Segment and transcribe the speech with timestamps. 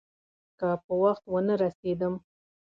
[0.59, 2.13] که په وخت ونه رسېدم.